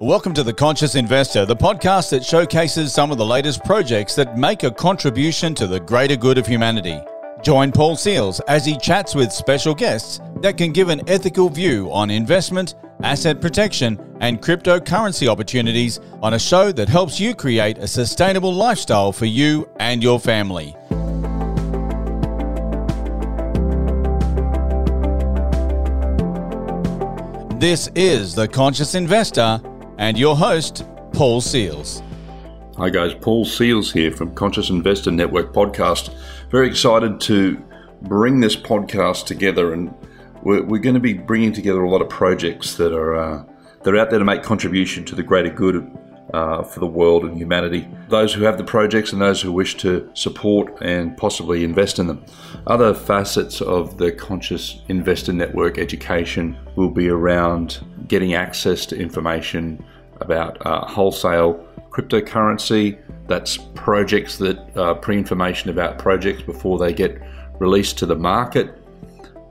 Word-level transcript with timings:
Welcome 0.00 0.32
to 0.34 0.44
The 0.44 0.52
Conscious 0.52 0.94
Investor, 0.94 1.44
the 1.44 1.56
podcast 1.56 2.10
that 2.10 2.24
showcases 2.24 2.94
some 2.94 3.10
of 3.10 3.18
the 3.18 3.26
latest 3.26 3.64
projects 3.64 4.14
that 4.14 4.38
make 4.38 4.62
a 4.62 4.70
contribution 4.70 5.56
to 5.56 5.66
the 5.66 5.80
greater 5.80 6.14
good 6.14 6.38
of 6.38 6.46
humanity. 6.46 7.00
Join 7.42 7.72
Paul 7.72 7.96
Seals 7.96 8.38
as 8.46 8.64
he 8.64 8.76
chats 8.76 9.16
with 9.16 9.32
special 9.32 9.74
guests 9.74 10.20
that 10.40 10.56
can 10.56 10.70
give 10.70 10.88
an 10.88 11.02
ethical 11.08 11.48
view 11.48 11.90
on 11.90 12.10
investment, 12.10 12.76
asset 13.02 13.40
protection, 13.40 13.98
and 14.20 14.40
cryptocurrency 14.40 15.26
opportunities 15.26 15.98
on 16.22 16.34
a 16.34 16.38
show 16.38 16.70
that 16.70 16.88
helps 16.88 17.18
you 17.18 17.34
create 17.34 17.78
a 17.78 17.88
sustainable 17.88 18.54
lifestyle 18.54 19.10
for 19.10 19.26
you 19.26 19.68
and 19.80 20.00
your 20.00 20.20
family. 20.20 20.76
This 27.58 27.90
is 27.96 28.36
The 28.36 28.46
Conscious 28.46 28.94
Investor 28.94 29.60
and 29.98 30.16
your 30.16 30.36
host, 30.36 30.84
Paul 31.12 31.40
Seals. 31.40 32.02
Hi, 32.76 32.88
guys. 32.88 33.12
Paul 33.14 33.44
Seals 33.44 33.92
here 33.92 34.12
from 34.12 34.34
Conscious 34.34 34.70
Investor 34.70 35.10
Network 35.10 35.52
podcast. 35.52 36.14
Very 36.50 36.68
excited 36.68 37.20
to 37.22 37.62
bring 38.02 38.38
this 38.38 38.54
podcast 38.54 39.26
together, 39.26 39.72
and 39.72 39.92
we're, 40.42 40.62
we're 40.62 40.80
going 40.80 40.94
to 40.94 41.00
be 41.00 41.14
bringing 41.14 41.52
together 41.52 41.82
a 41.82 41.90
lot 41.90 42.00
of 42.00 42.08
projects 42.08 42.76
that 42.76 42.92
are 42.92 43.16
uh, 43.16 43.44
that 43.82 43.94
are 43.94 43.98
out 43.98 44.10
there 44.10 44.18
to 44.18 44.24
make 44.24 44.42
contribution 44.42 45.04
to 45.04 45.14
the 45.14 45.22
greater 45.22 45.50
good 45.50 45.90
uh, 46.34 46.62
for 46.62 46.80
the 46.80 46.86
world 46.86 47.24
and 47.24 47.36
humanity. 47.36 47.88
Those 48.08 48.34
who 48.34 48.42
have 48.42 48.58
the 48.58 48.64
projects 48.64 49.12
and 49.12 49.20
those 49.20 49.40
who 49.40 49.52
wish 49.52 49.76
to 49.78 50.10
support 50.14 50.80
and 50.82 51.16
possibly 51.16 51.64
invest 51.64 51.98
in 51.98 52.06
them. 52.06 52.24
Other 52.66 52.94
facets 52.94 53.60
of 53.60 53.98
the 53.98 54.12
Conscious 54.12 54.82
Investor 54.88 55.32
Network 55.32 55.78
education 55.78 56.56
will 56.76 56.90
be 56.90 57.08
around 57.08 57.84
getting 58.08 58.34
access 58.34 58.86
to 58.86 58.96
information 58.96 59.84
about 60.20 60.64
uh, 60.66 60.86
wholesale 60.86 61.64
cryptocurrency. 61.90 62.98
That's 63.26 63.56
projects 63.74 64.38
that 64.38 64.76
uh, 64.76 64.94
pre 64.94 65.16
information 65.16 65.70
about 65.70 65.98
projects 65.98 66.42
before 66.42 66.78
they 66.78 66.92
get 66.92 67.20
released 67.58 67.98
to 67.98 68.06
the 68.06 68.16
market, 68.16 68.78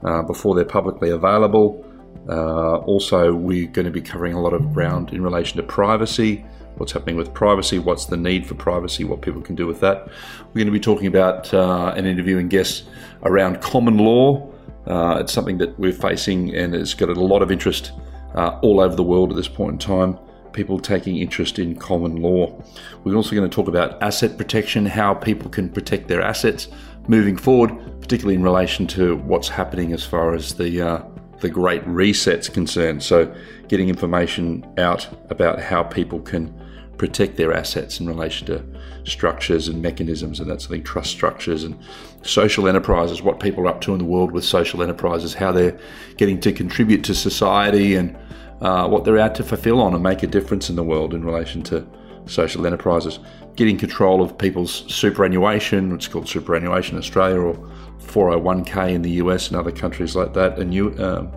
uh, 0.03 0.23
before 0.23 0.55
they're 0.55 0.65
publicly 0.65 1.09
available. 1.09 1.83
Uh, 2.29 2.77
also, 2.79 3.33
we're 3.33 3.67
going 3.67 3.85
to 3.85 3.91
be 3.91 4.01
covering 4.01 4.33
a 4.33 4.41
lot 4.41 4.53
of 4.53 4.73
ground 4.73 5.13
in 5.13 5.21
relation 5.21 5.57
to 5.57 5.63
privacy, 5.63 6.43
what's 6.79 6.91
happening 6.91 7.15
with 7.15 7.33
privacy, 7.33 7.79
what's 7.79 8.05
the 8.05 8.17
need 8.17 8.45
for 8.45 8.55
privacy, 8.55 9.03
what 9.03 9.21
people 9.21 9.41
can 9.41 9.55
do 9.55 9.67
with 9.67 9.79
that. 9.81 10.07
We're 10.47 10.53
going 10.53 10.67
to 10.67 10.71
be 10.71 10.79
talking 10.79 11.07
about 11.07 11.53
uh, 11.53 11.93
and 11.95 12.07
interviewing 12.07 12.47
guests 12.47 12.83
around 13.23 13.61
common 13.61 13.97
law. 13.97 14.51
Uh, 14.85 15.17
it's 15.19 15.33
something 15.33 15.57
that 15.57 15.77
we're 15.77 15.91
facing 15.91 16.55
and 16.55 16.73
it's 16.73 16.93
got 16.93 17.09
a 17.09 17.13
lot 17.13 17.41
of 17.41 17.51
interest 17.51 17.91
uh, 18.35 18.59
all 18.61 18.79
over 18.79 18.95
the 18.95 19.03
world 19.03 19.31
at 19.31 19.35
this 19.35 19.47
point 19.47 19.73
in 19.73 19.79
time. 19.79 20.17
People 20.53 20.79
taking 20.79 21.17
interest 21.17 21.59
in 21.59 21.75
common 21.75 22.15
law. 22.17 22.61
We're 23.03 23.15
also 23.15 23.35
going 23.35 23.47
to 23.47 23.53
talk 23.53 23.67
about 23.67 24.01
asset 24.01 24.37
protection, 24.37 24.85
how 24.85 25.13
people 25.13 25.49
can 25.49 25.69
protect 25.69 26.07
their 26.07 26.21
assets 26.21 26.67
moving 27.07 27.37
forward, 27.37 27.71
particularly 28.01 28.35
in 28.35 28.43
relation 28.43 28.87
to 28.87 29.17
what's 29.17 29.49
happening 29.49 29.93
as 29.93 30.03
far 30.03 30.33
as 30.33 30.55
the 30.55 30.81
uh, 30.81 31.03
the 31.39 31.49
Great 31.49 31.85
Reset's 31.85 32.49
concerned. 32.49 33.03
So, 33.03 33.33
getting 33.67 33.89
information 33.89 34.65
out 34.77 35.07
about 35.29 35.59
how 35.59 35.83
people 35.83 36.19
can 36.19 36.53
protect 36.97 37.37
their 37.37 37.53
assets 37.53 37.99
in 37.99 38.07
relation 38.07 38.47
to 38.47 38.63
structures 39.03 39.67
and 39.67 39.81
mechanisms 39.81 40.39
and 40.39 40.49
that 40.49 40.61
sort 40.61 40.71
of 40.71 40.77
thing, 40.77 40.83
trust 40.83 41.11
structures 41.11 41.63
and 41.63 41.77
social 42.23 42.67
enterprises, 42.67 43.21
what 43.21 43.39
people 43.39 43.63
are 43.63 43.67
up 43.67 43.81
to 43.81 43.93
in 43.93 43.99
the 43.99 44.05
world 44.05 44.31
with 44.31 44.43
social 44.43 44.81
enterprises, 44.81 45.33
how 45.33 45.51
they're 45.51 45.77
getting 46.17 46.39
to 46.39 46.51
contribute 46.51 47.03
to 47.03 47.13
society 47.13 47.95
and 47.95 48.17
uh, 48.61 48.87
what 48.87 49.05
they're 49.05 49.19
out 49.19 49.35
to 49.35 49.43
fulfill 49.43 49.79
on 49.79 49.93
and 49.93 50.03
make 50.03 50.23
a 50.23 50.27
difference 50.27 50.69
in 50.69 50.75
the 50.75 50.83
world 50.83 51.13
in 51.13 51.23
relation 51.23 51.61
to 51.61 51.87
social 52.25 52.65
enterprises. 52.65 53.19
Getting 53.55 53.77
control 53.77 54.21
of 54.21 54.37
people's 54.37 54.83
superannuation, 54.93 55.91
it's 55.93 56.07
called 56.07 56.27
superannuation 56.27 56.97
Australia, 56.97 57.39
or 57.39 57.55
401k 57.99 58.91
in 58.91 59.01
the 59.01 59.11
US 59.11 59.47
and 59.47 59.57
other 59.57 59.71
countries 59.71 60.15
like 60.15 60.33
that, 60.33 60.59
and 60.59 60.73
you 60.73 60.95
um, 60.99 61.31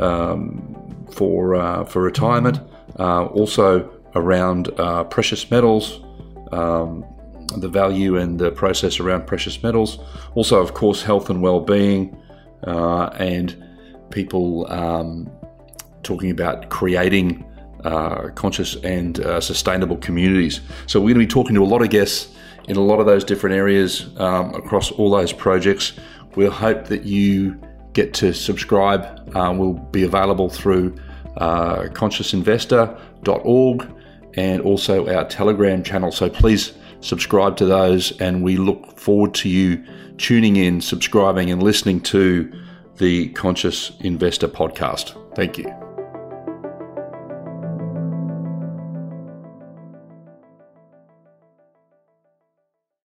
um, 0.00 1.06
for 1.10 1.54
uh, 1.54 1.84
for 1.84 2.02
retirement. 2.02 2.60
Uh, 2.98 3.26
also 3.26 3.95
around 4.16 4.68
uh, 4.80 5.04
precious 5.04 5.48
metals, 5.50 6.00
um, 6.52 7.04
the 7.58 7.68
value 7.68 8.16
and 8.16 8.38
the 8.38 8.50
process 8.50 8.98
around 8.98 9.26
precious 9.26 9.62
metals. 9.62 9.98
Also, 10.34 10.60
of 10.60 10.74
course, 10.74 11.02
health 11.02 11.30
and 11.30 11.42
well-being, 11.42 12.20
uh, 12.66 13.06
and 13.18 13.62
people 14.10 14.70
um, 14.72 15.30
talking 16.02 16.30
about 16.30 16.70
creating 16.70 17.44
uh, 17.84 18.30
conscious 18.34 18.76
and 18.76 19.20
uh, 19.20 19.40
sustainable 19.40 19.98
communities. 19.98 20.60
So 20.86 20.98
we're 20.98 21.14
going 21.14 21.26
to 21.26 21.26
be 21.26 21.40
talking 21.40 21.54
to 21.54 21.62
a 21.62 21.64
lot 21.64 21.82
of 21.82 21.90
guests 21.90 22.34
in 22.68 22.76
a 22.76 22.80
lot 22.80 22.98
of 22.98 23.06
those 23.06 23.22
different 23.22 23.54
areas 23.54 24.06
um, 24.18 24.54
across 24.54 24.90
all 24.90 25.10
those 25.10 25.32
projects. 25.32 25.92
We'll 26.34 26.50
hope 26.50 26.86
that 26.86 27.04
you 27.04 27.60
get 27.92 28.14
to 28.14 28.32
subscribe. 28.32 29.30
Uh, 29.36 29.54
we'll 29.56 29.74
be 29.74 30.04
available 30.04 30.48
through 30.48 30.96
uh, 31.36 31.82
consciousinvestor.org 31.92 33.92
and 34.36 34.62
also 34.62 35.08
our 35.14 35.26
Telegram 35.28 35.82
channel. 35.82 36.12
So 36.12 36.28
please 36.30 36.72
subscribe 37.00 37.56
to 37.58 37.66
those, 37.66 38.18
and 38.20 38.42
we 38.42 38.56
look 38.56 38.98
forward 38.98 39.34
to 39.34 39.48
you 39.48 39.84
tuning 40.18 40.56
in, 40.56 40.80
subscribing, 40.80 41.50
and 41.50 41.62
listening 41.62 42.00
to 42.00 42.52
the 42.96 43.28
Conscious 43.30 43.92
Investor 44.00 44.48
podcast. 44.48 45.14
Thank 45.34 45.58
you. 45.58 45.85